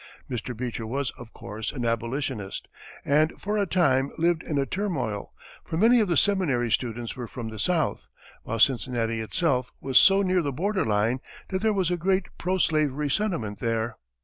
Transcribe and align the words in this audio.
Mr. 0.27 0.57
Beecher 0.57 0.87
was, 0.87 1.11
of 1.11 1.31
course, 1.31 1.71
an 1.71 1.85
Abolitionist, 1.85 2.67
and 3.05 3.31
for 3.39 3.59
a 3.59 3.67
time 3.67 4.09
lived 4.17 4.41
in 4.41 4.57
a 4.57 4.65
turmoil, 4.65 5.31
for 5.63 5.77
many 5.77 5.99
of 5.99 6.07
the 6.07 6.17
seminary 6.17 6.71
students 6.71 7.15
were 7.15 7.27
from 7.27 7.49
the 7.49 7.59
south, 7.59 8.09
while 8.41 8.57
Cincinnati 8.57 9.21
itself 9.21 9.71
was 9.79 9.99
so 9.99 10.23
near 10.23 10.41
the 10.41 10.51
borderline 10.51 11.19
that 11.49 11.61
there 11.61 11.71
was 11.71 11.91
a 11.91 11.97
great 11.97 12.29
pro 12.39 12.57
slavery 12.57 13.11
sentiment 13.11 13.59
there. 13.59 13.93